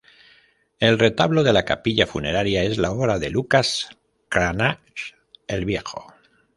[0.79, 3.87] El retablo de la capilla funeraria es la obra de Lucas
[4.29, 5.13] Cranach
[5.45, 6.15] el Viejo.